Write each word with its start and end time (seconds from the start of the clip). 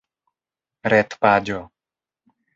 retpaĝo 0.93 1.61